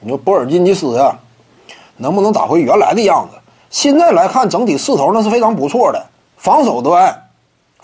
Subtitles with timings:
[0.00, 1.18] 你说波尔津吉斯呀，
[1.98, 3.38] 能不能打回原来的样子？
[3.68, 7.28] 现在来看，整体势头那是非常不错的，防守端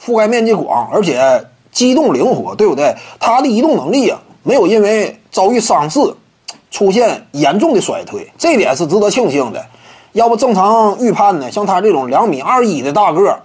[0.03, 2.97] 覆盖面积广，而且机动灵活，对不对？
[3.21, 6.01] 他的移动能力啊，没有因为遭遇伤势
[6.71, 9.65] 出现严重的衰退，这点是值得庆幸的。
[10.13, 13.39] 要不正常预判呢，像他这种两米二一的大个，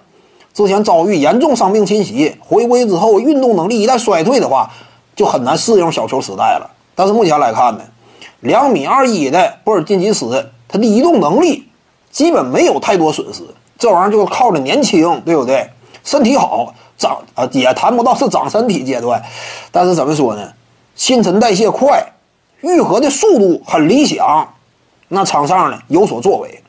[0.53, 4.71] 之前遭遇严重伤病侵袭，回归之后运动能力一旦衰退的话，
[5.13, 6.71] 就很难适应小球时代了。
[6.95, 7.83] 但是目前来看呢，
[8.41, 11.67] 两米二一的波尔津吉斯，他的移动能力
[12.11, 13.41] 基本没有太多损失。
[13.77, 15.69] 这玩意儿就靠着年轻，对不对？
[16.03, 19.23] 身体好，长啊也谈不到是长身体阶段，
[19.71, 20.51] 但是怎么说呢？
[20.95, 22.03] 新陈代谢快，
[22.61, 24.53] 愈合的速度很理想。
[25.07, 26.63] 那场上呢有所作为，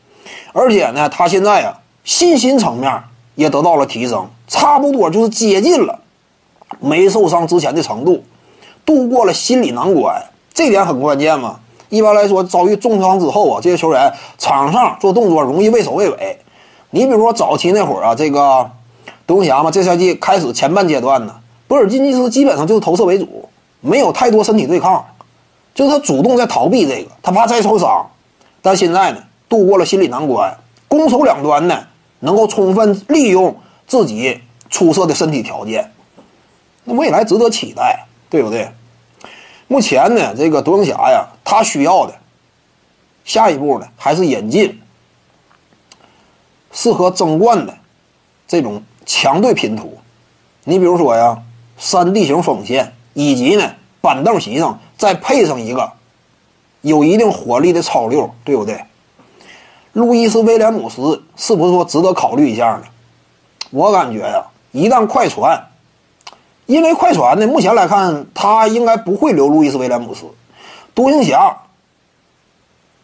[0.52, 3.02] 而且呢，他现在啊信心层面
[3.34, 5.98] 也得到了提升，差不多就是接近了
[6.80, 8.24] 没受伤之前的程度，
[8.84, 11.60] 度过了心理难关，这点很关键嘛。
[11.92, 16.38] 一般来说，遭遇重伤之后啊，这些球员场上做动作容易畏首畏尾。
[16.88, 18.70] 你比如说早期那会儿啊，这个
[19.26, 21.34] 独行侠嘛，这赛季开始前半阶段呢，
[21.68, 23.46] 博尔津吉斯基本上就是投射为主，
[23.82, 25.04] 没有太多身体对抗，
[25.74, 28.06] 就是他主动在逃避这个，他怕再受伤。
[28.62, 29.18] 但现在呢，
[29.50, 30.56] 度过了心理难关，
[30.88, 31.78] 攻守两端呢，
[32.20, 33.54] 能够充分利用
[33.86, 35.92] 自己出色的身体条件，
[36.84, 38.70] 那未来值得期待，对不对？
[39.68, 42.14] 目前呢，这个独行侠呀，他需要的
[43.26, 44.80] 下一步呢，还是引进
[46.72, 47.74] 适合争冠的
[48.48, 49.98] 这种强队拼图。
[50.64, 51.42] 你比如说呀，
[51.76, 55.92] 三 D 型锋线，以及呢板凳席上再配上一个。
[56.80, 58.82] 有一定火力的超六，对不对？
[59.92, 62.84] 路易斯威廉姆斯是不是说值得考虑一下呢？
[63.68, 65.68] 我感觉呀，一旦快船，
[66.64, 70.24] 因为快船呢，目前来看他应该不会留路易斯威廉姆斯。
[70.94, 71.62] 独行侠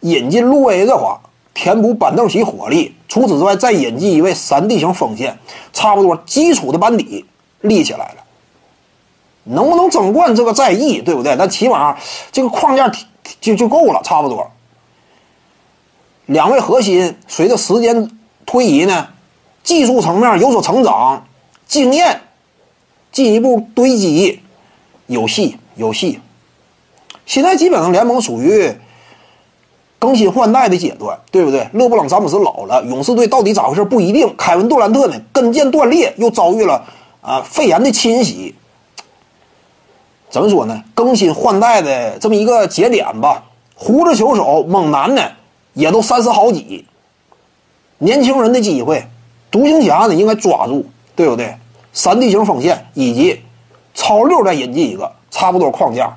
[0.00, 1.20] 引进路威的话，
[1.54, 5.38] 填补板凳席火力，除此之外再引进一位三 D 型锋线，
[5.72, 7.24] 差不多基础的班底
[7.60, 8.24] 立起来了。
[9.44, 11.36] 能不能争冠这个在意，对不对？
[11.36, 11.96] 但起码
[12.32, 12.92] 这个框架。
[13.42, 14.50] 就就够了，差不多。
[16.24, 18.10] 两位核心随着时间
[18.46, 19.08] 推移呢，
[19.62, 21.26] 技术层面有所成长，
[21.66, 22.22] 经验
[23.12, 24.40] 进一步堆积，
[25.08, 26.20] 有戏有戏。
[27.28, 28.72] 现在基本上联盟属于
[29.98, 31.68] 更新换代的阶段，对不对？
[31.74, 34.34] 勒布朗詹姆斯老了，勇士队到底咋回事不一定。
[34.34, 36.82] 凯文杜兰特呢，跟腱断裂，又遭遇了
[37.20, 38.54] 啊肺炎的侵袭。
[40.30, 40.82] 怎么说呢？
[40.94, 43.44] 更新换代的这么一个节点吧。
[43.74, 45.22] 胡子球手猛男呢，
[45.74, 46.86] 也都三十好几。
[47.98, 49.06] 年轻人的机会，
[49.50, 51.54] 独行侠呢应该抓住，对不对？
[51.92, 53.42] 三 D 型锋线以及
[53.92, 56.16] 超六再引进一个，差不多框架。